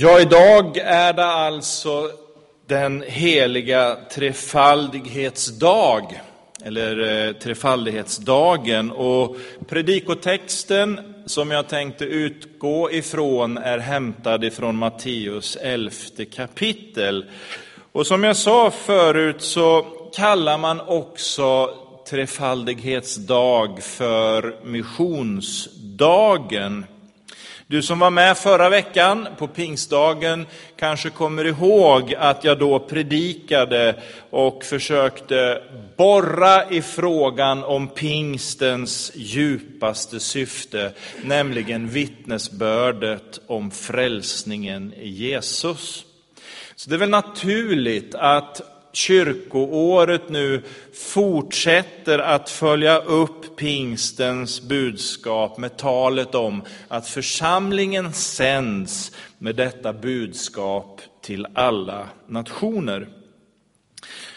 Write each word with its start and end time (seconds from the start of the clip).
Ja, 0.00 0.20
idag 0.20 0.76
är 0.76 1.12
det 1.12 1.24
alltså 1.24 2.10
den 2.66 3.04
heliga 3.06 3.96
trefaldighetsdag, 4.10 6.20
eller 6.64 7.26
eh, 7.26 7.32
trefaldighetsdagen. 7.32 8.90
Och 8.90 9.36
predikotexten 9.68 11.14
som 11.26 11.50
jag 11.50 11.68
tänkte 11.68 12.04
utgå 12.04 12.92
ifrån 12.92 13.58
är 13.58 13.78
hämtad 13.78 14.44
ifrån 14.44 14.76
Matteus 14.76 15.56
elfte 15.56 16.24
kapitel. 16.24 17.24
Och 17.92 18.06
som 18.06 18.24
jag 18.24 18.36
sa 18.36 18.70
förut 18.70 19.42
så 19.42 19.86
kallar 20.16 20.58
man 20.58 20.80
också 20.80 21.70
trefaldighetsdag 22.10 23.82
för 23.82 24.56
missionsdagen. 24.64 26.84
Du 27.70 27.82
som 27.82 27.98
var 27.98 28.10
med 28.10 28.38
förra 28.38 28.68
veckan 28.68 29.28
på 29.38 29.48
pingstdagen 29.48 30.46
kanske 30.76 31.10
kommer 31.10 31.44
ihåg 31.44 32.14
att 32.18 32.44
jag 32.44 32.58
då 32.58 32.78
predikade 32.78 34.02
och 34.30 34.64
försökte 34.64 35.62
borra 35.96 36.70
i 36.70 36.82
frågan 36.82 37.64
om 37.64 37.88
pingstens 37.88 39.12
djupaste 39.14 40.20
syfte, 40.20 40.92
nämligen 41.22 41.88
vittnesbördet 41.88 43.40
om 43.46 43.70
frälsningen 43.70 44.92
i 44.92 45.08
Jesus. 45.08 46.04
Så 46.76 46.90
det 46.90 46.96
är 46.96 46.98
väl 46.98 47.10
naturligt 47.10 48.14
att 48.14 48.77
kyrkoåret 48.98 50.28
nu 50.28 50.62
fortsätter 50.94 52.18
att 52.18 52.50
följa 52.50 52.98
upp 52.98 53.56
pingstens 53.56 54.62
budskap 54.62 55.58
med 55.58 55.76
talet 55.76 56.34
om 56.34 56.62
att 56.88 57.08
församlingen 57.08 58.12
sänds 58.12 59.12
med 59.38 59.56
detta 59.56 59.92
budskap 59.92 61.00
till 61.22 61.46
alla 61.54 62.08
nationer. 62.26 63.08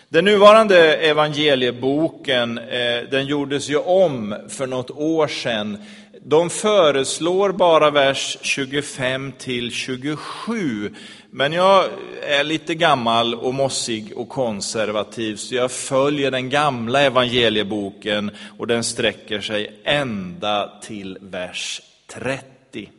Den 0.10 0.26
nuvarande 0.26 0.96
evangelieboken 0.96 2.58
eh, 2.58 3.10
den 3.12 3.26
gjordes 3.26 3.70
ju 3.70 3.78
om 3.78 4.36
för 4.50 4.68
något 4.68 4.92
år 4.92 5.28
sedan. 5.28 5.78
De 6.26 6.50
föreslår 6.50 7.52
bara 7.52 7.92
vers 7.92 8.38
25 8.42 9.32
till 9.38 9.72
27 9.72 10.96
men 11.34 11.54
jag 11.54 11.90
är 12.22 12.44
lite 12.44 12.76
gammal 12.76 13.36
och 13.36 13.54
mossig 13.54 14.18
och 14.18 14.30
konservativ, 14.30 15.36
så 15.36 15.56
jag 15.56 15.72
följer 15.72 16.32
den 16.32 16.50
gamla 16.50 17.02
evangelieboken 17.02 18.32
och 18.58 18.68
den 18.68 18.84
sträcker 18.84 19.42
sig 19.42 19.82
ända 19.84 20.80
till 20.82 21.18
vers 21.22 21.82
30. 22.08 22.90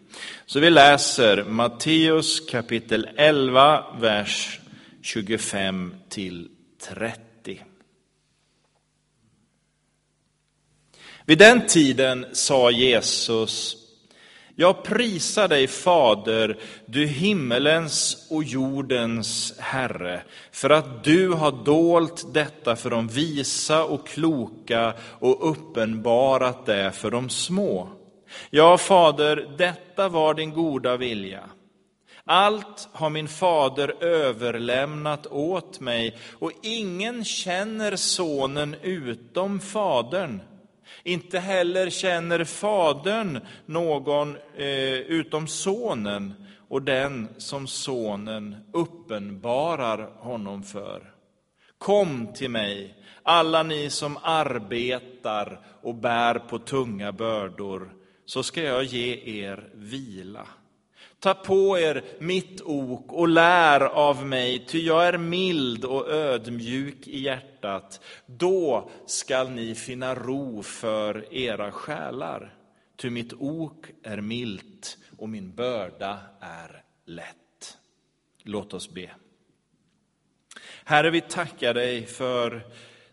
Så 0.46 0.60
vi 0.60 0.70
läser 0.70 1.44
Matteus 1.44 2.40
kapitel 2.40 3.08
11, 3.16 3.84
vers 4.00 4.60
25 5.02 5.94
till 6.08 6.48
30. 6.88 7.62
Vid 11.24 11.38
den 11.38 11.66
tiden 11.66 12.26
sa 12.32 12.70
Jesus 12.70 13.81
jag 14.56 14.82
prisar 14.82 15.48
dig, 15.48 15.66
Fader, 15.66 16.58
du 16.86 17.06
himmelens 17.06 18.26
och 18.30 18.44
jordens 18.44 19.54
Herre, 19.58 20.22
för 20.52 20.70
att 20.70 21.04
du 21.04 21.28
har 21.28 21.64
dolt 21.64 22.34
detta 22.34 22.76
för 22.76 22.90
de 22.90 23.08
visa 23.08 23.84
och 23.84 24.06
kloka 24.06 24.92
och 25.00 25.50
uppenbarat 25.50 26.66
det 26.66 26.92
för 26.92 27.10
de 27.10 27.28
små. 27.28 27.88
Ja, 28.50 28.78
Fader, 28.78 29.54
detta 29.58 30.08
var 30.08 30.34
din 30.34 30.52
goda 30.52 30.96
vilja. 30.96 31.40
Allt 32.24 32.88
har 32.92 33.10
min 33.10 33.28
fader 33.28 34.04
överlämnat 34.04 35.26
åt 35.26 35.80
mig, 35.80 36.18
och 36.38 36.52
ingen 36.62 37.24
känner 37.24 37.96
sonen 37.96 38.76
utom 38.82 39.60
fadern 39.60 40.40
inte 41.04 41.38
heller 41.38 41.90
känner 41.90 42.44
Fadern 42.44 43.40
någon 43.66 44.36
eh, 44.56 44.94
utom 44.94 45.46
Sonen 45.46 46.34
och 46.68 46.82
den 46.82 47.28
som 47.38 47.66
Sonen 47.66 48.56
uppenbarar 48.72 50.10
honom 50.18 50.62
för. 50.62 51.12
Kom 51.78 52.32
till 52.32 52.50
mig, 52.50 52.94
alla 53.22 53.62
ni 53.62 53.90
som 53.90 54.18
arbetar 54.22 55.66
och 55.82 55.94
bär 55.94 56.38
på 56.38 56.58
tunga 56.58 57.12
bördor, 57.12 57.92
så 58.24 58.42
ska 58.42 58.62
jag 58.62 58.84
ge 58.84 59.42
er 59.44 59.70
vila. 59.74 60.46
Ta 61.22 61.34
på 61.34 61.78
er 61.78 62.04
mitt 62.18 62.60
ok 62.60 63.12
och 63.12 63.28
lär 63.28 63.80
av 63.80 64.26
mig, 64.26 64.66
ty 64.66 64.86
jag 64.86 65.06
är 65.06 65.18
mild 65.18 65.84
och 65.84 66.08
ödmjuk 66.08 67.08
i 67.08 67.20
hjärtat. 67.20 68.00
Då 68.26 68.90
skall 69.06 69.50
ni 69.50 69.74
finna 69.74 70.14
ro 70.14 70.62
för 70.62 71.34
era 71.34 71.72
själar. 71.72 72.54
Ty 72.96 73.10
mitt 73.10 73.32
ok 73.32 73.86
är 74.02 74.20
milt 74.20 74.98
och 75.18 75.28
min 75.28 75.54
börda 75.54 76.18
är 76.40 76.82
lätt. 77.06 77.78
Låt 78.42 78.74
oss 78.74 78.90
be. 78.90 79.10
Herre, 80.84 81.10
vi 81.10 81.20
tackar 81.20 81.74
dig 81.74 82.06
för 82.06 82.66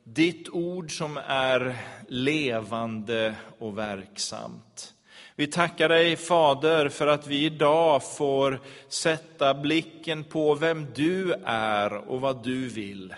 ditt 0.04 0.50
ord 0.50 0.98
som 0.98 1.20
är 1.28 1.78
levande 2.08 3.36
och 3.60 3.78
verksamt. 3.78 4.94
Vi 5.40 5.48
tackar 5.48 5.90
dig, 5.90 6.16
Fader, 6.16 6.90
för 6.90 7.08
att 7.08 7.28
vi 7.28 7.46
idag 7.46 8.04
får 8.18 8.60
sätta 8.88 9.54
blicken 9.54 10.24
på 10.24 10.56
vem 10.56 10.88
du 10.96 11.34
är 11.46 11.94
och 11.94 12.22
vad 12.22 12.44
du 12.44 12.68
vill. 12.68 13.16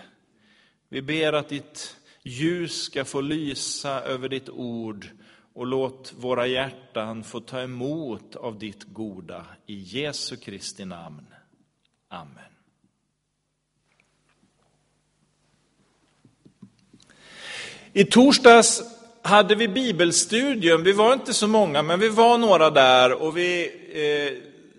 Vi 0.88 1.02
ber 1.02 1.32
att 1.32 1.48
ditt 1.48 1.96
ljus 2.22 2.82
ska 2.82 3.04
få 3.04 3.20
lysa 3.20 4.00
över 4.00 4.28
ditt 4.28 4.48
ord 4.48 5.06
och 5.52 5.66
låt 5.66 6.12
våra 6.18 6.46
hjärtan 6.46 7.24
få 7.24 7.40
ta 7.40 7.60
emot 7.60 8.36
av 8.36 8.58
ditt 8.58 8.84
goda. 8.84 9.46
I 9.66 9.74
Jesu 9.74 10.36
Kristi 10.36 10.84
namn. 10.84 11.26
Amen. 12.08 12.52
I 17.92 18.04
torsdags 18.04 18.82
hade 19.22 19.54
vi 19.54 19.68
bibelstudium. 19.68 20.82
Vi 20.82 20.92
var 20.92 21.12
inte 21.12 21.34
så 21.34 21.46
många, 21.46 21.82
men 21.82 22.00
vi 22.00 22.08
var 22.08 22.38
några 22.38 22.70
där 22.70 23.22
och 23.22 23.36
vi 23.36 23.70
eh, 23.92 24.32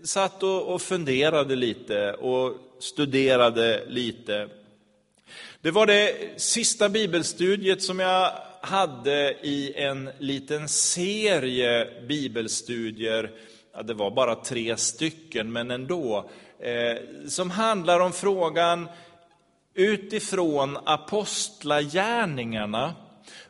satt 0.04 0.44
och, 0.44 0.74
och 0.74 0.82
funderade 0.82 1.56
lite 1.56 2.14
och 2.14 2.54
studerade 2.80 3.84
lite. 3.88 4.50
Det 5.62 5.72
var 5.72 5.86
det 5.86 6.16
sista 6.42 6.90
bibelstudiet 6.90 7.84
som 7.84 8.00
jag 8.00 8.32
hade 8.62 9.36
i 9.42 9.74
en 9.76 10.10
liten 10.20 10.70
serie 10.70 11.88
bibelstudier. 12.08 13.32
Ja, 13.76 13.84
det 13.84 13.94
var 13.94 14.12
bara 14.12 14.36
tre 14.36 14.78
stycken, 14.78 15.52
men 15.52 15.72
ändå. 15.72 16.30
Eh, 16.60 16.98
som 17.28 17.50
handlar 17.50 18.00
om 18.00 18.12
frågan 18.12 18.90
utifrån 19.74 20.78
apostlagärningarna 20.86 22.94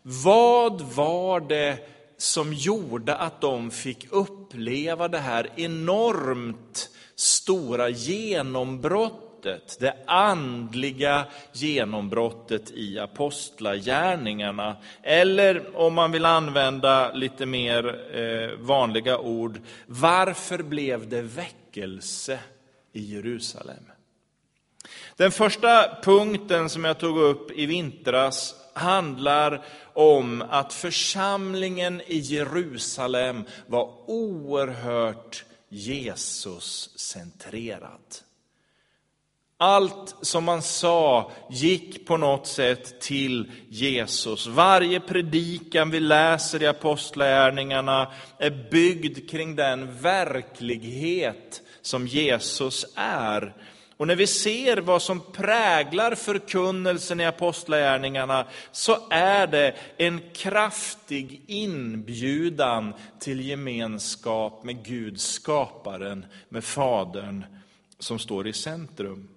vad 0.03 0.81
var 0.81 1.39
det 1.39 1.77
som 2.17 2.53
gjorde 2.53 3.15
att 3.15 3.41
de 3.41 3.71
fick 3.71 4.07
uppleva 4.11 5.07
det 5.07 5.17
här 5.17 5.49
enormt 5.55 6.89
stora 7.15 7.89
genombrottet, 7.89 9.77
det 9.79 9.95
andliga 10.05 11.25
genombrottet 11.53 12.71
i 12.71 12.99
apostlagärningarna? 12.99 14.77
Eller 15.03 15.77
om 15.77 15.93
man 15.93 16.11
vill 16.11 16.25
använda 16.25 17.13
lite 17.13 17.45
mer 17.45 17.85
eh, 18.17 18.59
vanliga 18.59 19.17
ord, 19.17 19.59
varför 19.85 20.63
blev 20.63 21.09
det 21.09 21.21
väckelse 21.21 22.39
i 22.93 23.13
Jerusalem? 23.13 23.83
Den 25.15 25.31
första 25.31 25.97
punkten 26.03 26.69
som 26.69 26.85
jag 26.85 26.99
tog 26.99 27.17
upp 27.17 27.51
i 27.51 27.65
vintras 27.65 28.55
handlar 28.73 29.65
om 29.93 30.43
att 30.49 30.73
församlingen 30.73 32.01
i 32.07 32.17
Jerusalem 32.17 33.43
var 33.67 34.09
oerhört 34.09 35.43
Jesus-centrerad. 35.69 37.99
Allt 39.57 40.15
som 40.21 40.43
man 40.43 40.61
sa 40.61 41.31
gick 41.49 42.05
på 42.05 42.17
något 42.17 42.47
sätt 42.47 43.01
till 43.01 43.51
Jesus. 43.69 44.47
Varje 44.47 44.99
predikan 44.99 45.89
vi 45.89 45.99
läser 45.99 46.63
i 46.63 46.67
Apostlagärningarna 46.67 48.11
är 48.39 48.69
byggd 48.71 49.29
kring 49.29 49.55
den 49.55 50.01
verklighet 50.01 51.61
som 51.81 52.07
Jesus 52.07 52.85
är. 52.95 53.53
Och 54.03 54.07
när 54.07 54.15
vi 54.15 54.27
ser 54.27 54.77
vad 54.77 55.01
som 55.01 55.19
präglar 55.31 56.15
förkunnelsen 56.15 57.19
i 57.19 57.25
apostlagärningarna 57.25 58.47
så 58.71 58.97
är 59.09 59.47
det 59.47 59.75
en 59.97 60.21
kraftig 60.33 61.41
inbjudan 61.47 62.93
till 63.19 63.47
gemenskap 63.47 64.63
med 64.63 64.85
Gud, 64.85 65.19
skaparen, 65.19 66.25
med 66.49 66.63
Fadern 66.63 67.45
som 67.99 68.19
står 68.19 68.47
i 68.47 68.53
centrum. 68.53 69.27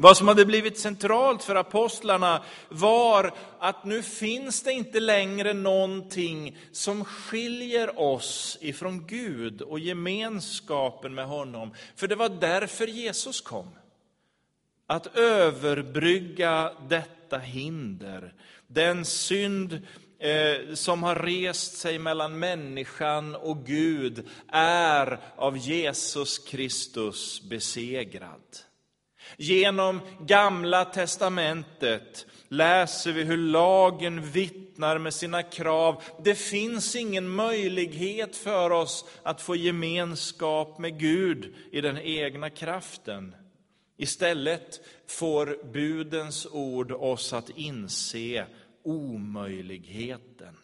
Vad 0.00 0.16
som 0.16 0.28
hade 0.28 0.44
blivit 0.44 0.78
centralt 0.78 1.42
för 1.42 1.54
apostlarna 1.54 2.42
var 2.68 3.34
att 3.58 3.84
nu 3.84 4.02
finns 4.02 4.62
det 4.62 4.72
inte 4.72 5.00
längre 5.00 5.52
någonting 5.52 6.58
som 6.72 7.04
skiljer 7.04 8.00
oss 8.00 8.58
ifrån 8.60 9.06
Gud 9.06 9.62
och 9.62 9.78
gemenskapen 9.78 11.14
med 11.14 11.26
honom. 11.26 11.74
För 11.96 12.08
det 12.08 12.14
var 12.14 12.28
därför 12.28 12.86
Jesus 12.86 13.40
kom. 13.40 13.70
Att 14.86 15.16
överbrygga 15.16 16.72
detta 16.88 17.38
hinder, 17.38 18.34
den 18.66 19.04
synd 19.04 19.82
eh, 20.18 20.74
som 20.74 21.02
har 21.02 21.16
rest 21.16 21.78
sig 21.78 21.98
mellan 21.98 22.38
människan 22.38 23.34
och 23.34 23.66
Gud 23.66 24.28
är 24.52 25.18
av 25.36 25.56
Jesus 25.58 26.38
Kristus 26.38 27.42
besegrad. 27.42 28.69
Genom 29.36 30.00
Gamla 30.20 30.84
testamentet 30.84 32.26
läser 32.48 33.12
vi 33.12 33.22
hur 33.22 33.36
lagen 33.36 34.30
vittnar 34.30 34.98
med 34.98 35.14
sina 35.14 35.42
krav. 35.42 36.02
Det 36.24 36.34
finns 36.34 36.96
ingen 36.96 37.28
möjlighet 37.28 38.36
för 38.36 38.70
oss 38.70 39.04
att 39.22 39.42
få 39.42 39.56
gemenskap 39.56 40.78
med 40.78 40.98
Gud 40.98 41.54
i 41.72 41.80
den 41.80 41.98
egna 41.98 42.50
kraften. 42.50 43.34
Istället 43.96 44.80
får 45.06 45.72
budens 45.72 46.46
ord 46.46 46.92
oss 46.92 47.32
att 47.32 47.50
inse 47.50 48.46
omöjligheten. 48.82 50.56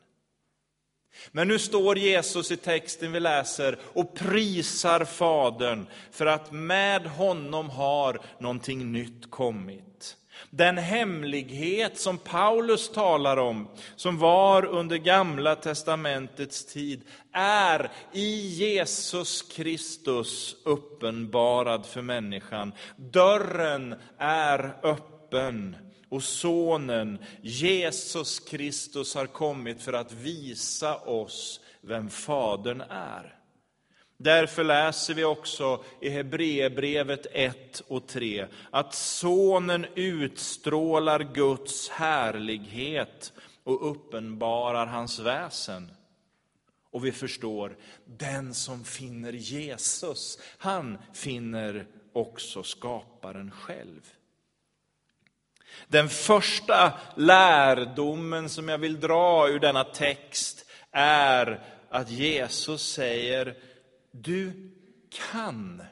Men 1.32 1.48
nu 1.48 1.58
står 1.58 1.98
Jesus 1.98 2.50
i 2.50 2.56
texten 2.56 3.12
vi 3.12 3.20
läser 3.20 3.78
och 3.92 4.14
prisar 4.14 5.04
Fadern 5.04 5.86
för 6.10 6.26
att 6.26 6.52
med 6.52 7.06
honom 7.06 7.70
har 7.70 8.20
någonting 8.38 8.92
nytt 8.92 9.30
kommit. 9.30 10.16
Den 10.50 10.78
hemlighet 10.78 11.98
som 11.98 12.18
Paulus 12.18 12.92
talar 12.92 13.36
om, 13.36 13.68
som 13.96 14.18
var 14.18 14.64
under 14.64 14.96
Gamla 14.96 15.56
testamentets 15.56 16.64
tid, 16.64 17.02
är 17.32 17.90
i 18.12 18.48
Jesus 18.48 19.42
Kristus 19.42 20.56
uppenbarad 20.64 21.86
för 21.86 22.02
människan. 22.02 22.72
Dörren 22.96 23.94
är 24.18 24.76
öppen 24.82 25.76
och 26.08 26.22
Sonen, 26.22 27.18
Jesus 27.42 28.40
Kristus, 28.40 29.14
har 29.14 29.26
kommit 29.26 29.82
för 29.82 29.92
att 29.92 30.12
visa 30.12 30.96
oss 30.96 31.60
vem 31.80 32.10
Fadern 32.10 32.80
är. 32.90 33.32
Därför 34.18 34.64
läser 34.64 35.14
vi 35.14 35.24
också 35.24 35.84
i 36.00 36.08
Hebreerbrevet 36.08 37.26
1 37.32 37.82
och 37.88 38.06
3 38.06 38.46
att 38.70 38.94
Sonen 38.94 39.86
utstrålar 39.94 41.34
Guds 41.34 41.88
härlighet 41.88 43.32
och 43.64 43.90
uppenbarar 43.90 44.86
hans 44.86 45.18
väsen. 45.18 45.90
Och 46.90 47.04
vi 47.04 47.12
förstår, 47.12 47.76
den 48.04 48.54
som 48.54 48.84
finner 48.84 49.32
Jesus, 49.32 50.38
han 50.58 50.98
finner 51.12 51.86
också 52.12 52.62
skaparen 52.62 53.50
själv. 53.50 54.12
Den 55.88 56.08
första 56.08 56.92
lärdomen 57.16 58.48
som 58.48 58.68
jag 58.68 58.78
vill 58.78 59.00
dra 59.00 59.48
ur 59.48 59.58
denna 59.58 59.84
text 59.84 60.66
är 60.92 61.60
att 61.90 62.10
Jesus 62.10 62.92
säger, 62.92 63.54
du 64.10 64.72
kan 65.32 65.82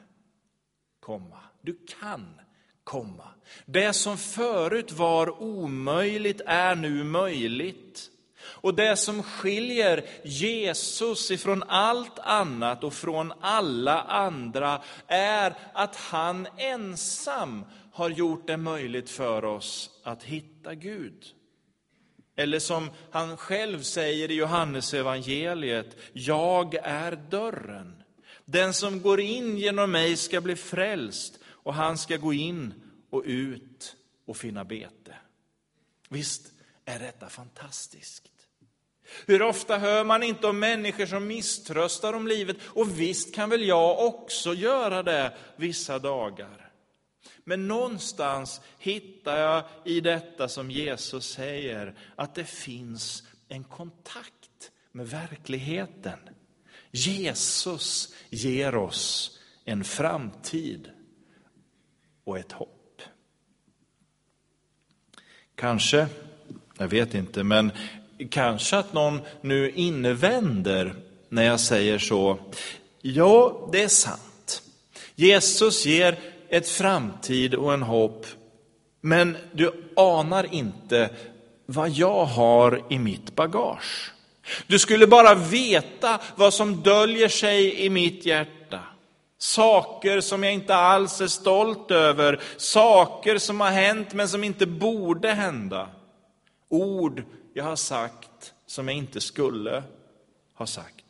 komma. 0.99 1.39
Du 1.61 1.77
kan 2.01 2.41
komma. 2.83 3.27
Det 3.65 3.93
som 3.93 4.17
förut 4.17 4.91
var 4.91 5.41
omöjligt 5.43 6.41
är 6.45 6.75
nu 6.75 7.03
möjligt. 7.03 8.09
Och 8.47 8.73
det 8.73 8.95
som 8.95 9.23
skiljer 9.23 10.05
Jesus 10.23 11.31
ifrån 11.31 11.63
allt 11.67 12.19
annat 12.19 12.83
och 12.83 12.93
från 12.93 13.33
alla 13.41 14.01
andra 14.01 14.81
är 15.07 15.55
att 15.73 15.95
han 15.95 16.47
ensam 16.57 17.65
har 17.95 18.09
gjort 18.09 18.47
det 18.47 18.57
möjligt 18.57 19.09
för 19.09 19.45
oss 19.45 19.89
att 20.03 20.23
hitta 20.23 20.75
Gud. 20.75 21.25
Eller 22.35 22.59
som 22.59 22.89
han 23.11 23.37
själv 23.37 23.81
säger 23.81 24.31
i 24.31 24.35
Johannesevangeliet, 24.35 25.97
jag 26.13 26.75
är 26.75 27.15
dörren. 27.15 28.03
Den 28.45 28.73
som 28.73 29.01
går 29.01 29.19
in 29.19 29.57
genom 29.57 29.91
mig 29.91 30.17
ska 30.17 30.41
bli 30.41 30.55
frälst 30.55 31.39
och 31.47 31.73
han 31.73 31.97
ska 31.97 32.17
gå 32.17 32.33
in 32.33 32.73
och 33.09 33.23
ut 33.25 33.95
och 34.25 34.37
finna 34.37 34.65
bete. 34.65 35.15
Visst 36.09 36.51
är 36.85 36.99
detta 36.99 37.29
fantastiskt? 37.29 38.23
Hur 39.25 39.41
ofta 39.41 39.77
hör 39.77 40.03
man 40.03 40.23
inte 40.23 40.47
om 40.47 40.59
människor 40.59 41.05
som 41.05 41.27
misströstar 41.27 42.13
om 42.13 42.27
livet? 42.27 42.57
Och 42.63 42.99
visst 42.99 43.35
kan 43.35 43.49
väl 43.49 43.67
jag 43.67 44.05
också 44.05 44.53
göra 44.53 45.03
det 45.03 45.37
vissa 45.55 45.99
dagar. 45.99 46.64
Men 47.47 47.67
någonstans 47.67 48.61
hittar 48.79 49.37
jag 49.37 49.63
i 49.85 50.01
detta 50.01 50.47
som 50.47 50.71
Jesus 50.71 51.29
säger, 51.29 51.95
att 52.15 52.35
det 52.35 52.43
finns 52.43 53.23
en 53.47 53.63
kontakt 53.63 54.71
med 54.91 55.07
verkligheten. 55.07 56.19
Jesus 56.91 58.15
ger 58.29 58.75
oss 58.75 59.39
en 59.65 59.83
framtid 59.83 60.89
och 62.23 62.39
ett 62.39 62.51
hopp. 62.51 63.01
Kanske, 65.55 66.07
jag 66.77 66.87
vet 66.87 67.13
inte, 67.13 67.43
men 67.43 67.71
kanske 68.29 68.77
att 68.77 68.93
någon 68.93 69.21
nu 69.41 69.71
invänder 69.71 70.95
när 71.29 71.43
jag 71.43 71.59
säger 71.59 71.99
så. 71.99 72.39
Ja, 73.01 73.69
det 73.71 73.83
är 73.83 73.87
sant. 73.87 74.63
Jesus 75.15 75.85
ger 75.85 76.34
ett 76.49 76.67
framtid 76.67 77.55
och 77.55 77.73
en 77.73 77.81
hopp. 77.81 78.25
Men 79.01 79.37
du 79.51 79.71
anar 79.95 80.53
inte 80.53 81.09
vad 81.65 81.89
jag 81.89 82.25
har 82.25 82.83
i 82.89 82.99
mitt 82.99 83.35
bagage. 83.35 84.11
Du 84.67 84.79
skulle 84.79 85.07
bara 85.07 85.35
veta 85.35 86.21
vad 86.35 86.53
som 86.53 86.81
döljer 86.81 87.29
sig 87.29 87.85
i 87.85 87.89
mitt 87.89 88.25
hjärta. 88.25 88.79
Saker 89.37 90.21
som 90.21 90.43
jag 90.43 90.53
inte 90.53 90.75
alls 90.75 91.21
är 91.21 91.27
stolt 91.27 91.91
över, 91.91 92.41
saker 92.57 93.37
som 93.37 93.61
har 93.61 93.71
hänt 93.71 94.13
men 94.13 94.29
som 94.29 94.43
inte 94.43 94.65
borde 94.65 95.31
hända. 95.31 95.87
Ord 96.69 97.23
jag 97.53 97.63
har 97.63 97.75
sagt 97.75 98.53
som 98.67 98.87
jag 98.87 98.97
inte 98.97 99.21
skulle 99.21 99.83
ha 100.55 100.65
sagt. 100.65 101.04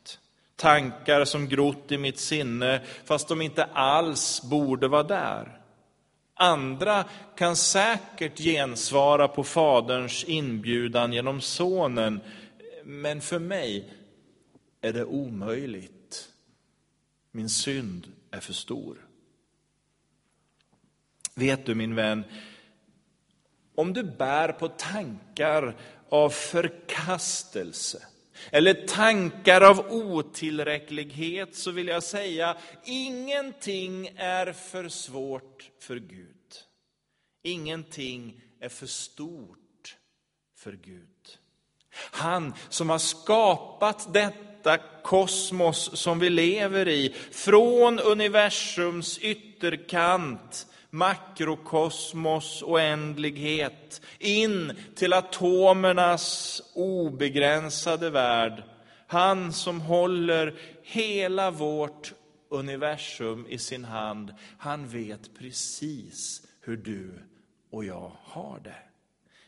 Tankar 0.56 1.26
som 1.26 1.48
grott 1.50 1.92
i 1.92 1.98
mitt 1.98 2.20
sinne, 2.20 2.82
fast 3.06 3.28
de 3.28 3.42
inte 3.42 3.64
alls 3.64 4.42
borde 4.42 4.88
vara 4.88 5.04
där. 5.04 5.62
Andra 6.34 7.06
kan 7.36 7.56
säkert 7.56 8.38
gensvara 8.38 9.28
på 9.28 9.44
Faderns 9.44 10.24
inbjudan 10.24 11.14
genom 11.14 11.42
Sonen, 11.42 12.20
men 12.84 13.22
för 13.22 13.40
mig 13.40 13.94
är 14.82 14.94
det 14.94 15.06
omöjligt. 15.06 16.30
Min 17.32 17.50
synd 17.50 18.08
är 18.32 18.40
för 18.40 18.54
stor. 18.54 18.98
Vet 21.36 21.66
du 21.66 21.76
min 21.76 21.96
vän, 21.96 22.24
om 23.76 23.94
du 23.94 24.04
bär 24.04 24.52
på 24.52 24.68
tankar 24.68 25.76
av 26.10 26.30
förkastelse, 26.30 28.04
eller 28.52 28.74
tankar 28.74 29.62
av 29.62 29.92
otillräcklighet 29.92 31.56
så 31.56 31.72
vill 31.72 31.88
jag 31.88 32.04
säga, 32.04 32.58
ingenting 32.86 34.12
är 34.18 34.54
för 34.54 34.90
svårt 34.90 35.70
för 35.80 35.96
Gud. 35.96 36.36
Ingenting 37.44 38.42
är 38.60 38.70
för 38.70 38.88
stort 38.88 39.98
för 40.58 40.72
Gud. 40.72 41.38
Han 41.96 42.54
som 42.70 42.90
har 42.90 42.98
skapat 42.98 44.14
detta 44.14 44.78
kosmos 45.04 45.98
som 45.98 46.20
vi 46.20 46.30
lever 46.30 46.88
i, 46.88 47.16
från 47.32 48.00
universums 48.00 49.20
ytterkant 49.20 50.68
makrokosmos 50.96 52.64
oändlighet 52.64 54.02
in 54.20 54.74
till 54.96 55.14
atomernas 55.14 56.62
obegränsade 56.76 58.10
värld. 58.10 58.64
Han 59.08 59.54
som 59.54 59.82
håller 59.82 60.56
hela 60.84 61.52
vårt 61.52 62.14
universum 62.50 63.48
i 63.50 63.58
sin 63.58 63.86
hand, 63.86 64.34
han 64.58 64.88
vet 64.88 65.38
precis 65.40 66.42
hur 66.62 66.78
du 66.78 67.20
och 67.72 67.86
jag 67.86 68.12
har 68.24 68.60
det. 68.64 68.76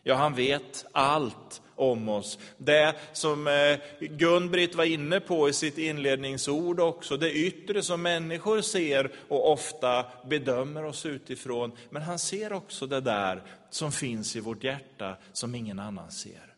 Ja, 0.04 0.16
han 0.16 0.34
vet 0.34 0.86
allt 0.92 1.62
om 1.78 2.10
oss. 2.10 2.40
Det 2.58 2.96
som 3.14 3.48
eh, 3.48 3.80
Gun-Britt 4.00 4.76
var 4.76 4.84
inne 4.84 5.20
på 5.20 5.50
i 5.50 5.54
sitt 5.54 5.78
inledningsord 5.78 6.80
också, 6.80 7.18
det 7.18 7.34
yttre 7.34 7.84
som 7.84 8.02
människor 8.02 8.62
ser 8.62 9.12
och 9.28 9.52
ofta 9.52 10.06
bedömer 10.26 10.86
oss 10.86 11.06
utifrån. 11.06 11.72
Men 11.90 12.02
han 12.02 12.20
ser 12.20 12.54
också 12.54 12.88
det 12.88 13.02
där 13.02 13.44
som 13.70 13.92
finns 13.92 14.36
i 14.36 14.40
vårt 14.40 14.64
hjärta 14.64 15.16
som 15.34 15.56
ingen 15.56 15.80
annan 15.80 16.12
ser. 16.12 16.54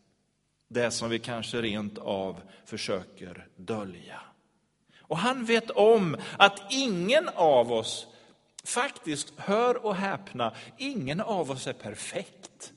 Det 0.68 0.90
som 0.90 1.10
vi 1.10 1.18
kanske 1.18 1.62
rent 1.62 1.98
av 1.98 2.40
försöker 2.64 3.46
dölja. 3.56 4.20
Och 5.10 5.18
han 5.18 5.44
vet 5.44 5.70
om 5.70 6.16
att 6.36 6.62
ingen 6.70 7.28
av 7.34 7.72
oss, 7.72 8.06
faktiskt, 8.64 9.32
hör 9.36 9.86
och 9.86 9.96
häpna, 9.96 10.54
ingen 10.78 11.20
av 11.20 11.50
oss 11.50 11.66
är 11.66 11.72
perfekt. 11.72 12.72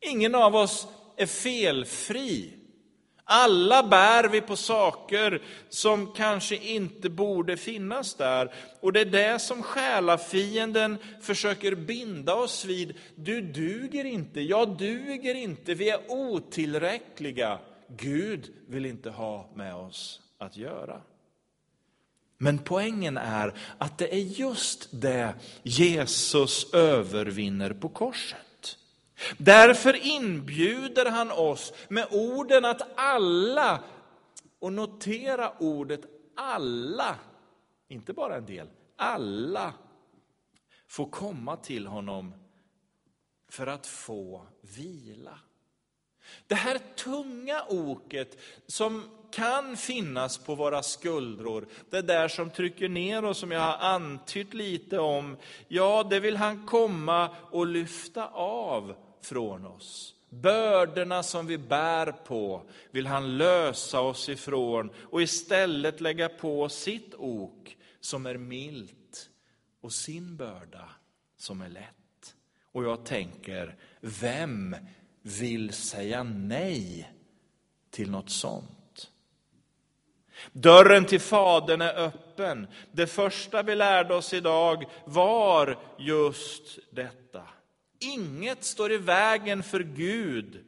Ingen 0.00 0.34
av 0.34 0.56
oss 0.56 0.86
är 1.16 1.26
felfri. 1.26 2.50
Alla 3.26 3.82
bär 3.82 4.28
vi 4.28 4.40
på 4.40 4.56
saker 4.56 5.42
som 5.68 6.12
kanske 6.12 6.56
inte 6.56 7.10
borde 7.10 7.56
finnas 7.56 8.14
där. 8.14 8.54
Och 8.80 8.92
det 8.92 9.00
är 9.00 9.04
det 9.04 9.38
som 9.38 9.62
själafienden 9.62 10.98
försöker 11.20 11.74
binda 11.74 12.34
oss 12.34 12.64
vid. 12.64 12.94
Du 13.14 13.40
duger 13.40 14.04
inte, 14.04 14.40
jag 14.40 14.78
duger 14.78 15.34
inte, 15.34 15.74
vi 15.74 15.90
är 15.90 16.00
otillräckliga. 16.08 17.58
Gud 17.88 18.52
vill 18.68 18.86
inte 18.86 19.10
ha 19.10 19.50
med 19.54 19.74
oss 19.74 20.20
att 20.38 20.56
göra. 20.56 21.00
Men 22.38 22.58
poängen 22.58 23.16
är 23.16 23.54
att 23.78 23.98
det 23.98 24.14
är 24.14 24.18
just 24.18 24.88
det 24.90 25.34
Jesus 25.62 26.74
övervinner 26.74 27.72
på 27.72 27.88
korset. 27.88 28.38
Därför 29.38 30.06
inbjuder 30.06 31.10
han 31.10 31.30
oss 31.30 31.72
med 31.88 32.06
orden 32.10 32.64
att 32.64 32.82
alla, 32.96 33.80
och 34.58 34.72
notera 34.72 35.52
ordet 35.58 36.00
alla, 36.36 37.18
inte 37.88 38.12
bara 38.12 38.36
en 38.36 38.46
del, 38.46 38.68
alla 38.96 39.72
får 40.88 41.06
komma 41.06 41.56
till 41.56 41.86
honom 41.86 42.34
för 43.48 43.66
att 43.66 43.86
få 43.86 44.46
vila. 44.60 45.38
Det 46.46 46.54
här 46.54 46.78
tunga 46.96 47.62
oket 47.68 48.38
som 48.66 49.10
kan 49.32 49.76
finnas 49.76 50.38
på 50.38 50.54
våra 50.54 50.82
skuldror, 50.82 51.66
det 51.90 52.02
där 52.02 52.28
som 52.28 52.50
trycker 52.50 52.88
ner 52.88 53.24
oss, 53.24 53.38
som 53.38 53.50
jag 53.50 53.60
har 53.60 53.76
antytt 53.78 54.54
lite 54.54 54.98
om, 54.98 55.36
ja, 55.68 56.06
det 56.10 56.20
vill 56.20 56.36
han 56.36 56.66
komma 56.66 57.30
och 57.50 57.66
lyfta 57.66 58.28
av 58.28 58.94
från 59.24 59.66
oss. 59.66 60.14
Bördorna 60.28 61.22
som 61.22 61.46
vi 61.46 61.58
bär 61.58 62.12
på 62.12 62.62
vill 62.90 63.06
han 63.06 63.38
lösa 63.38 64.00
oss 64.00 64.28
ifrån 64.28 64.90
och 65.10 65.22
istället 65.22 66.00
lägga 66.00 66.28
på 66.28 66.68
sitt 66.68 67.14
ok 67.14 67.76
som 68.00 68.26
är 68.26 68.36
milt 68.36 69.30
och 69.80 69.92
sin 69.92 70.36
börda 70.36 70.88
som 71.36 71.60
är 71.60 71.68
lätt. 71.68 72.34
Och 72.72 72.84
jag 72.84 73.04
tänker, 73.04 73.76
vem 74.00 74.76
vill 75.22 75.72
säga 75.72 76.22
nej 76.22 77.12
till 77.90 78.10
något 78.10 78.30
sånt? 78.30 79.10
Dörren 80.52 81.04
till 81.04 81.20
Fadern 81.20 81.80
är 81.80 81.98
öppen. 81.98 82.66
Det 82.92 83.06
första 83.06 83.62
vi 83.62 83.74
lärde 83.74 84.14
oss 84.14 84.34
idag 84.34 84.84
var 85.04 85.78
just 85.98 86.78
detta. 86.90 87.42
Inget 88.04 88.64
står 88.64 88.92
i 88.92 88.96
vägen 88.96 89.62
för 89.62 89.80
Gud. 89.80 90.64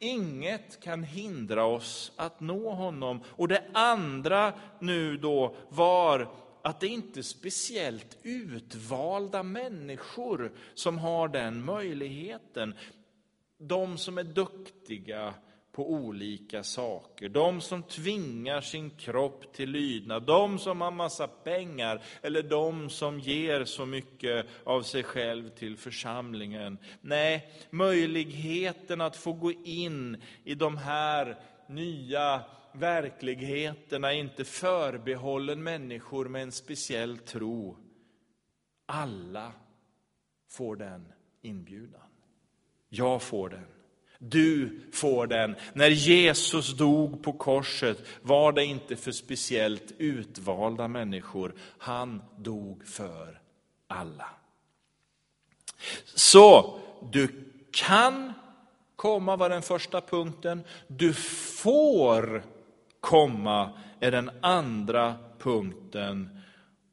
Inget 0.00 0.80
kan 0.80 1.02
hindra 1.02 1.64
oss 1.64 2.12
att 2.16 2.40
nå 2.40 2.70
honom. 2.70 3.20
Och 3.26 3.48
det 3.48 3.64
andra 3.72 4.52
nu 4.80 5.16
då 5.16 5.56
var 5.68 6.28
att 6.62 6.80
det 6.80 6.88
inte 6.88 7.20
är 7.20 7.22
speciellt 7.22 8.16
utvalda 8.22 9.42
människor 9.42 10.52
som 10.74 10.98
har 10.98 11.28
den 11.28 11.64
möjligheten. 11.64 12.74
De 13.58 13.98
som 13.98 14.18
är 14.18 14.24
duktiga 14.24 15.34
på 15.74 15.90
olika 15.92 16.62
saker. 16.62 17.28
De 17.28 17.60
som 17.60 17.82
tvingar 17.82 18.60
sin 18.60 18.90
kropp 18.90 19.52
till 19.52 19.70
lydnad, 19.70 20.22
de 20.22 20.58
som 20.58 20.80
har 20.80 20.90
massa 20.90 21.28
pengar 21.28 22.02
eller 22.22 22.42
de 22.42 22.90
som 22.90 23.20
ger 23.20 23.64
så 23.64 23.86
mycket 23.86 24.46
av 24.64 24.82
sig 24.82 25.02
själv 25.02 25.48
till 25.48 25.76
församlingen. 25.76 26.78
Nej, 27.00 27.52
möjligheten 27.70 29.00
att 29.00 29.16
få 29.16 29.32
gå 29.32 29.52
in 29.52 30.22
i 30.44 30.54
de 30.54 30.76
här 30.76 31.40
nya 31.68 32.44
verkligheterna 32.72 34.12
är 34.12 34.16
inte 34.16 34.44
förbehållen 34.44 35.62
människor 35.62 36.28
med 36.28 36.42
en 36.42 36.52
speciell 36.52 37.18
tro. 37.18 37.76
Alla 38.86 39.52
får 40.48 40.76
den 40.76 41.12
inbjudan. 41.42 42.00
Jag 42.88 43.22
får 43.22 43.48
den. 43.48 43.73
Du 44.28 44.80
får 44.92 45.26
den. 45.26 45.56
När 45.72 45.88
Jesus 45.88 46.76
dog 46.76 47.22
på 47.22 47.32
korset 47.32 47.98
var 48.22 48.52
det 48.52 48.64
inte 48.64 48.96
för 48.96 49.12
speciellt 49.12 49.92
utvalda 49.98 50.88
människor. 50.88 51.54
Han 51.78 52.22
dog 52.36 52.86
för 52.86 53.40
alla. 53.86 54.28
Så, 56.14 56.78
du 57.12 57.28
kan 57.70 58.32
komma 58.96 59.36
var 59.36 59.50
den 59.50 59.62
första 59.62 60.00
punkten. 60.00 60.64
Du 60.86 61.12
får 61.12 62.42
komma 63.00 63.70
är 64.00 64.10
den 64.10 64.30
andra 64.40 65.14
punkten. 65.38 66.40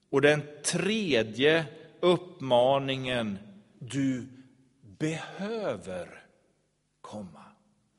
Och 0.09 0.21
den 0.21 0.43
tredje 0.65 1.65
uppmaningen, 2.00 3.39
du 3.79 4.27
behöver 4.81 6.20
komma. 7.11 7.43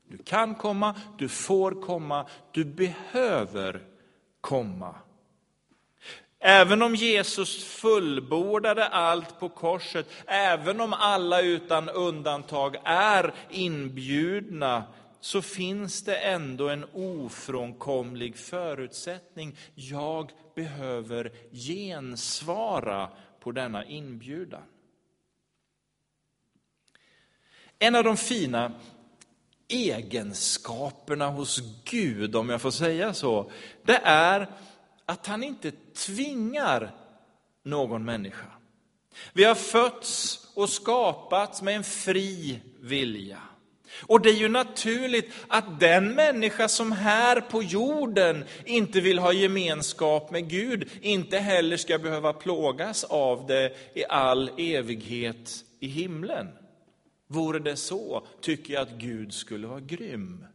Du 0.07 0.17
kan 0.17 0.55
komma, 0.55 0.95
du 1.17 1.29
får 1.29 1.81
komma, 1.81 2.25
du 2.51 2.65
behöver 2.65 3.81
komma. 4.41 4.95
Även 6.39 6.81
om 6.81 6.95
Jesus 6.95 7.63
fullbordade 7.63 8.87
allt 8.87 9.39
på 9.39 9.49
korset, 9.49 10.09
även 10.25 10.81
om 10.81 10.93
alla 10.93 11.41
utan 11.41 11.89
undantag 11.89 12.75
är 12.83 13.33
inbjudna, 13.49 14.83
så 15.19 15.41
finns 15.41 16.03
det 16.03 16.15
ändå 16.15 16.69
en 16.69 16.85
ofrånkomlig 16.93 18.37
förutsättning. 18.37 19.57
Jag 19.75 20.31
behöver 20.55 21.31
gensvara 21.51 23.09
på 23.39 23.51
denna 23.51 23.85
inbjudan. 23.85 24.63
En 27.79 27.95
av 27.95 28.03
de 28.03 28.17
fina 28.17 28.71
egenskaperna 29.73 31.29
hos 31.29 31.61
Gud, 31.83 32.35
om 32.35 32.49
jag 32.49 32.61
får 32.61 32.71
säga 32.71 33.13
så, 33.13 33.51
det 33.83 34.01
är 34.03 34.47
att 35.05 35.27
han 35.27 35.43
inte 35.43 35.71
tvingar 36.05 36.91
någon 37.63 38.05
människa. 38.05 38.45
Vi 39.33 39.43
har 39.43 39.55
fötts 39.55 40.39
och 40.53 40.69
skapats 40.69 41.61
med 41.61 41.75
en 41.75 41.83
fri 41.83 42.59
vilja. 42.81 43.39
Och 44.01 44.21
det 44.21 44.29
är 44.29 44.33
ju 44.33 44.49
naturligt 44.49 45.31
att 45.47 45.79
den 45.79 46.15
människa 46.15 46.67
som 46.67 46.91
här 46.91 47.41
på 47.41 47.63
jorden 47.63 48.45
inte 48.65 49.01
vill 49.01 49.19
ha 49.19 49.33
gemenskap 49.33 50.31
med 50.31 50.49
Gud, 50.49 50.89
inte 51.01 51.37
heller 51.37 51.77
ska 51.77 51.97
behöva 51.97 52.33
plågas 52.33 53.03
av 53.03 53.47
det 53.47 53.73
i 53.93 54.05
all 54.09 54.51
evighet 54.57 55.65
i 55.79 55.87
himlen. 55.87 56.47
Vore 57.33 57.59
det 57.59 57.75
så 57.75 58.27
tycker 58.41 58.73
jag 58.73 58.81
att 58.81 58.93
Gud 58.93 59.33
skulle 59.33 59.67
vara 59.67 59.79
grym. 59.79 60.45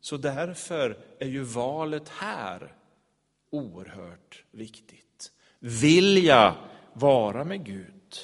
Så 0.00 0.16
därför 0.16 0.98
är 1.18 1.28
ju 1.28 1.42
valet 1.42 2.08
här 2.08 2.74
oerhört 3.50 4.44
viktigt. 4.50 5.32
Vill 5.58 6.24
jag 6.24 6.54
vara 6.92 7.44
med 7.44 7.64
Gud? 7.64 8.16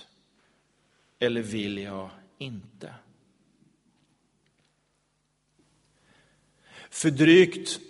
Eller 1.18 1.42
vill 1.42 1.78
jag 1.78 2.10
inte? 2.38 2.94
För 6.90 7.10
drygt 7.10 7.80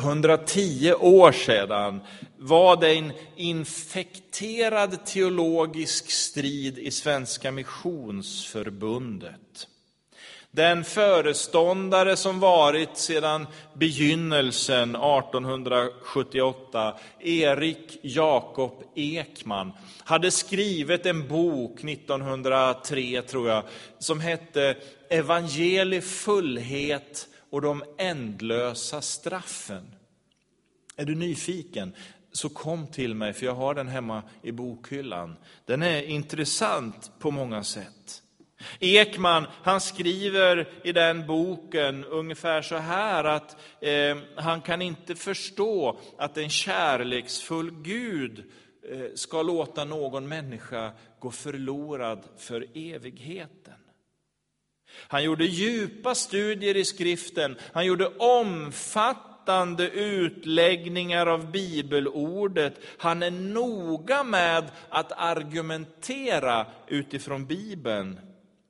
110 0.00 0.92
år 0.92 1.32
sedan 1.32 2.00
var 2.38 2.76
det 2.76 2.94
en 2.94 3.12
infekterad 3.36 5.06
teologisk 5.06 6.10
strid 6.10 6.78
i 6.78 6.90
Svenska 6.90 7.52
Missionsförbundet. 7.52 9.68
Den 10.50 10.84
föreståndare 10.84 12.16
som 12.16 12.40
varit 12.40 12.96
sedan 12.96 13.46
begynnelsen 13.74 14.96
1878, 14.96 16.94
Erik 17.20 17.98
Jakob 18.02 18.82
Ekman, 18.94 19.72
hade 20.04 20.30
skrivit 20.30 21.06
en 21.06 21.28
bok 21.28 21.84
1903, 21.84 23.22
tror 23.22 23.48
jag, 23.48 23.64
som 23.98 24.20
hette 24.20 24.76
Evangeli 25.10 26.00
fullhet 26.00 27.28
och 27.52 27.60
de 27.60 27.84
ändlösa 27.98 29.00
straffen. 29.00 29.94
Är 30.96 31.04
du 31.04 31.14
nyfiken? 31.14 31.94
så 32.32 32.48
kom 32.48 32.86
till 32.86 33.14
mig, 33.14 33.32
för 33.32 33.46
jag 33.46 33.54
har 33.54 33.74
den 33.74 33.88
hemma 33.88 34.22
i 34.42 34.52
bokhyllan. 34.52 35.36
Den 35.64 35.82
är 35.82 36.02
intressant 36.02 37.10
på 37.18 37.30
många 37.30 37.64
sätt. 37.64 38.22
Ekman, 38.80 39.46
han 39.62 39.80
skriver 39.80 40.68
i 40.84 40.92
den 40.92 41.26
boken 41.26 42.04
ungefär 42.04 42.62
så 42.62 42.76
här 42.76 43.24
att 43.24 43.56
eh, 43.80 44.16
han 44.36 44.60
kan 44.60 44.82
inte 44.82 45.14
förstå 45.14 46.00
att 46.18 46.36
en 46.36 46.50
kärleksfull 46.50 47.70
Gud 47.70 48.44
eh, 48.90 49.14
ska 49.14 49.42
låta 49.42 49.84
någon 49.84 50.28
människa 50.28 50.92
gå 51.18 51.30
förlorad 51.30 52.24
för 52.38 52.66
evigheten. 52.74 53.74
Han 54.88 55.24
gjorde 55.24 55.44
djupa 55.44 56.14
studier 56.14 56.76
i 56.76 56.84
skriften, 56.84 57.56
han 57.72 57.86
gjorde 57.86 58.16
omfattande 58.16 59.90
utläggningar 59.90 61.26
av 61.26 61.50
bibelordet. 61.50 62.80
Han 62.98 63.22
är 63.22 63.30
noga 63.30 64.24
med 64.24 64.70
att 64.88 65.12
argumentera 65.12 66.66
utifrån 66.86 67.46
Bibeln 67.46 68.20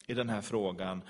i 0.07 0.15
den 0.15 0.29
här 0.29 0.41
frågan. 0.41 1.03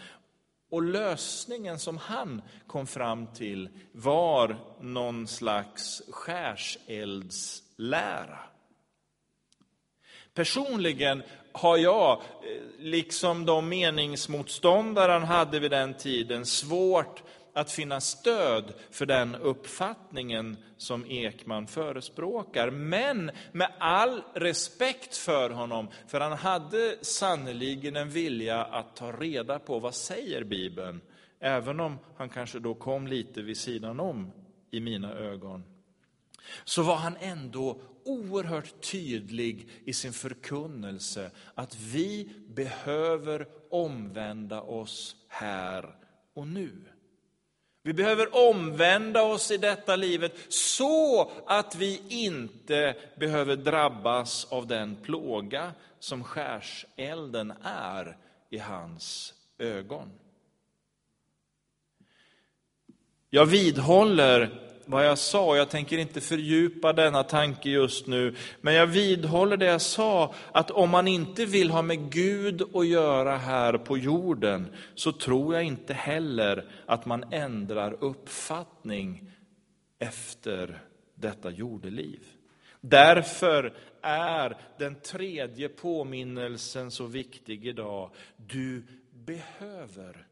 Och 0.70 0.82
lösningen 0.82 1.78
som 1.78 1.96
han 1.96 2.42
kom 2.66 2.86
fram 2.86 3.26
till 3.26 3.68
var 3.92 4.56
någon 4.80 5.26
slags 5.26 6.02
skärseldslära. 6.10 8.38
Personligen 10.34 11.22
har 11.52 11.76
jag, 11.76 12.12
eh, 12.12 12.22
liksom 12.78 13.46
de 13.46 13.68
meningsmotståndare 13.68 15.12
han 15.12 15.22
hade 15.22 15.60
vid 15.60 15.70
den 15.70 15.94
tiden, 15.94 16.46
svårt 16.46 17.22
att 17.54 17.70
finna 17.70 18.00
stöd 18.00 18.72
för 18.90 19.06
den 19.06 19.34
uppfattningen 19.34 20.56
som 20.76 21.06
Ekman 21.06 21.66
förespråkar. 21.66 22.70
Men 22.70 23.30
med 23.52 23.72
all 23.78 24.22
respekt 24.34 25.16
för 25.16 25.50
honom, 25.50 25.88
för 26.08 26.20
han 26.20 26.32
hade 26.32 26.96
sannerligen 27.00 27.96
en 27.96 28.10
vilja 28.10 28.64
att 28.64 28.96
ta 28.96 29.12
reda 29.12 29.58
på 29.58 29.78
vad 29.78 29.94
säger 29.94 30.44
Bibeln, 30.44 31.00
även 31.40 31.80
om 31.80 31.98
han 32.16 32.28
kanske 32.28 32.58
då 32.58 32.74
kom 32.74 33.06
lite 33.06 33.42
vid 33.42 33.56
sidan 33.56 34.00
om 34.00 34.32
i 34.70 34.80
mina 34.80 35.12
ögon. 35.12 35.64
Så 36.64 36.82
var 36.82 36.96
han 36.96 37.16
ändå 37.20 37.80
oerhört 38.04 38.80
tydlig 38.80 39.68
i 39.84 39.92
sin 39.92 40.12
förkunnelse 40.12 41.30
att 41.54 41.76
vi 41.76 42.28
behöver 42.48 43.48
omvända 43.70 44.60
oss 44.60 45.16
här 45.28 45.96
och 46.34 46.46
nu. 46.46 46.72
Vi 47.82 47.92
behöver 47.92 48.48
omvända 48.48 49.22
oss 49.22 49.50
i 49.50 49.56
detta 49.56 49.96
livet 49.96 50.52
så 50.52 51.30
att 51.46 51.74
vi 51.74 52.02
inte 52.08 52.96
behöver 53.16 53.56
drabbas 53.56 54.44
av 54.44 54.66
den 54.66 54.96
plåga 54.96 55.72
som 55.98 56.24
skärselden 56.24 57.52
är 57.62 58.16
i 58.50 58.58
hans 58.58 59.34
ögon. 59.58 60.10
Jag 63.30 63.46
vidhåller 63.46 64.71
vad 64.86 65.06
jag 65.06 65.18
sa. 65.18 65.56
Jag 65.56 65.70
tänker 65.70 65.98
inte 65.98 66.20
fördjupa 66.20 66.92
denna 66.92 67.22
tanke 67.22 67.70
just 67.70 68.06
nu, 68.06 68.34
men 68.60 68.74
jag 68.74 68.86
vidhåller 68.86 69.56
det 69.56 69.66
jag 69.66 69.80
sa, 69.80 70.34
att 70.52 70.70
om 70.70 70.90
man 70.90 71.08
inte 71.08 71.44
vill 71.44 71.70
ha 71.70 71.82
med 71.82 72.12
Gud 72.12 72.76
att 72.76 72.86
göra 72.86 73.36
här 73.36 73.78
på 73.78 73.98
jorden, 73.98 74.66
så 74.94 75.12
tror 75.12 75.54
jag 75.54 75.64
inte 75.64 75.94
heller 75.94 76.64
att 76.86 77.06
man 77.06 77.32
ändrar 77.32 77.96
uppfattning 78.00 79.30
efter 79.98 80.82
detta 81.14 81.50
jordeliv. 81.50 82.20
Därför 82.80 83.74
är 84.02 84.56
den 84.78 84.94
tredje 84.94 85.68
påminnelsen 85.68 86.90
så 86.90 87.06
viktig 87.06 87.66
idag. 87.66 88.10
Du 88.36 88.82
behöver 89.10 90.26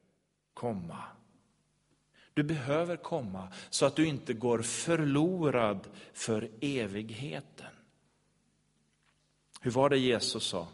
komma. 0.55 1.03
Du 2.41 2.45
behöver 2.45 2.97
komma 2.97 3.49
så 3.71 3.87
att 3.87 3.97
du 3.97 4.07
inte 4.07 4.33
går 4.33 4.63
förlorad 4.63 5.89
för 6.13 6.51
evigheten. 6.61 7.67
Hur 9.61 9.71
var 9.71 9.91
det 9.91 9.99
Jesus 9.99 10.45
sa? 10.45 10.69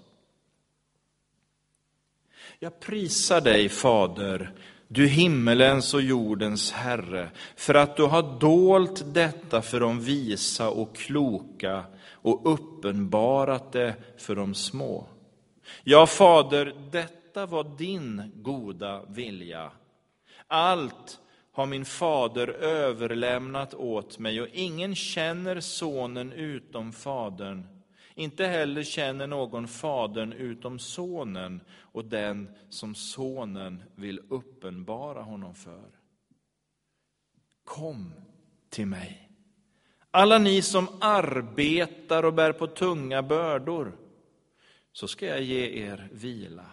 Jag 2.58 2.80
prisar 2.80 3.40
dig, 3.40 3.68
Fader, 3.68 4.52
du 4.88 5.06
himmelens 5.06 5.94
och 5.94 6.02
jordens 6.02 6.72
Herre, 6.72 7.30
för 7.56 7.74
att 7.74 7.96
du 7.96 8.02
har 8.02 8.40
dolt 8.40 9.14
detta 9.14 9.62
för 9.62 9.80
de 9.80 10.00
visa 10.00 10.70
och 10.70 10.96
kloka 10.96 11.84
och 12.10 12.52
uppenbarat 12.52 13.72
det 13.72 13.94
för 14.16 14.36
de 14.36 14.54
små. 14.54 15.06
Ja, 15.84 16.06
Fader, 16.06 16.88
detta 16.90 17.46
var 17.46 17.76
din 17.78 18.32
goda 18.34 19.04
vilja. 19.08 19.70
Allt 20.46 21.20
har 21.56 21.66
min 21.66 21.84
fader 21.84 22.48
överlämnat 22.48 23.74
åt 23.74 24.18
mig 24.18 24.40
och 24.40 24.48
ingen 24.52 24.94
känner 24.94 25.60
sonen 25.60 26.32
utom 26.32 26.92
fadern. 26.92 27.66
Inte 28.14 28.46
heller 28.46 28.82
känner 28.82 29.26
någon 29.26 29.68
fadern 29.68 30.32
utom 30.32 30.78
sonen 30.78 31.60
och 31.70 32.04
den 32.04 32.50
som 32.68 32.94
sonen 32.94 33.82
vill 33.94 34.20
uppenbara 34.28 35.22
honom 35.22 35.54
för. 35.54 35.90
Kom 37.64 38.12
till 38.70 38.86
mig, 38.86 39.30
alla 40.10 40.38
ni 40.38 40.62
som 40.62 40.88
arbetar 41.00 42.22
och 42.22 42.34
bär 42.34 42.52
på 42.52 42.66
tunga 42.66 43.22
bördor, 43.22 43.98
så 44.92 45.08
ska 45.08 45.26
jag 45.26 45.42
ge 45.42 45.86
er 45.86 46.08
vila. 46.12 46.70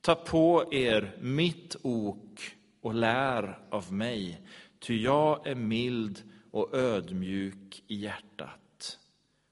Ta 0.00 0.14
på 0.14 0.74
er 0.74 1.16
mitt 1.20 1.76
ok 1.82 2.56
och 2.86 2.94
lär 2.94 3.58
av 3.70 3.92
mig, 3.92 4.40
ty 4.78 5.02
jag 5.02 5.46
är 5.46 5.54
mild 5.54 6.22
och 6.50 6.74
ödmjuk 6.74 7.82
i 7.86 7.96
hjärtat. 7.96 8.98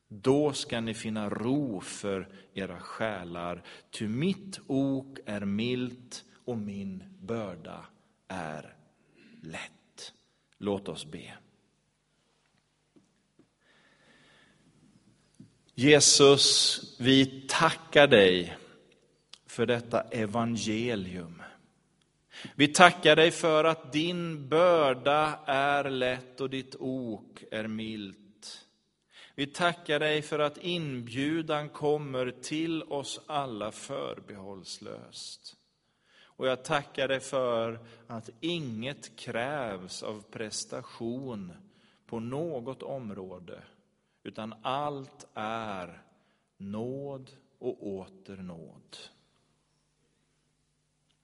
Då 0.08 0.52
ska 0.52 0.80
ni 0.80 0.94
finna 0.94 1.28
ro 1.28 1.80
för 1.80 2.28
era 2.52 2.80
själar, 2.80 3.62
ty 3.90 4.08
mitt 4.08 4.60
ok 4.66 5.18
är 5.26 5.40
milt 5.40 6.24
och 6.44 6.58
min 6.58 7.04
börda 7.20 7.86
är 8.28 8.76
lätt. 9.42 10.12
Låt 10.58 10.88
oss 10.88 11.06
be. 11.06 11.34
Jesus, 15.74 16.80
vi 17.00 17.44
tackar 17.48 18.06
dig 18.06 18.56
för 19.46 19.66
detta 19.66 20.00
evangelium. 20.00 21.42
Vi 22.54 22.68
tackar 22.68 23.16
dig 23.16 23.30
för 23.30 23.64
att 23.64 23.92
din 23.92 24.48
börda 24.48 25.38
är 25.46 25.90
lätt 25.90 26.40
och 26.40 26.50
ditt 26.50 26.76
ok 26.78 27.44
är 27.50 27.66
milt. 27.66 28.18
Vi 29.34 29.46
tackar 29.46 30.00
dig 30.00 30.22
för 30.22 30.38
att 30.38 30.58
inbjudan 30.58 31.68
kommer 31.68 32.30
till 32.30 32.82
oss 32.82 33.20
alla 33.26 33.72
förbehållslöst. 33.72 35.56
Och 36.36 36.46
jag 36.46 36.64
tackar 36.64 37.08
dig 37.08 37.20
för 37.20 37.78
att 38.06 38.30
inget 38.40 39.16
krävs 39.16 40.02
av 40.02 40.24
prestation 40.30 41.52
på 42.06 42.20
något 42.20 42.82
område, 42.82 43.62
utan 44.22 44.54
allt 44.62 45.26
är 45.34 46.02
nåd 46.56 47.30
och 47.58 47.86
åter 47.86 48.36
nåd. 48.36 48.96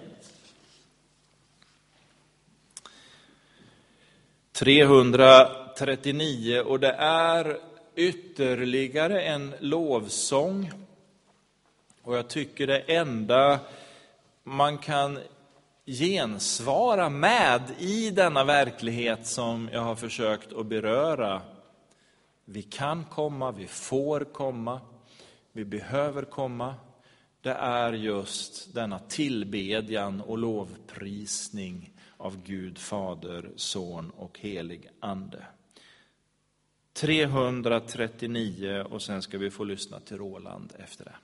339 4.62 6.62
och 6.62 6.80
det 6.80 6.92
är 7.00 7.58
ytterligare 7.96 9.22
en 9.22 9.54
lovsång. 9.60 10.72
Och 12.02 12.18
jag 12.18 12.28
tycker 12.28 12.68
det 12.68 12.80
enda 12.80 13.60
man 14.44 14.78
kan 14.78 15.20
gensvara 15.86 17.10
med 17.10 17.62
i 17.80 18.10
denna 18.10 18.44
verklighet 18.44 19.28
som 19.28 19.70
jag 19.74 19.82
har 19.82 19.96
försökt 19.96 20.54
att 20.54 20.66
beröra. 20.66 21.42
Vi 22.46 22.62
kan 22.62 23.04
komma, 23.04 23.52
vi 23.52 23.68
får 23.68 24.20
komma, 24.20 24.82
vi 25.52 25.66
behöver 25.66 26.24
komma. 26.24 26.76
Det 27.42 27.54
är 27.54 27.94
just 27.94 28.74
denna 28.74 29.00
tillbedjan 29.00 30.22
och 30.22 30.38
lovprisning 30.38 31.92
av 32.22 32.44
Gud 32.44 32.78
Fader, 32.78 33.52
Son 33.56 34.10
och 34.10 34.40
helig 34.40 34.90
Ande. 35.00 35.46
339 36.94 38.86
och 38.90 39.02
sen 39.02 39.22
ska 39.22 39.38
vi 39.38 39.52
få 39.52 39.64
lyssna 39.64 40.00
till 40.00 40.18
Roland 40.18 40.74
efter 40.80 41.06
det. 41.06 41.16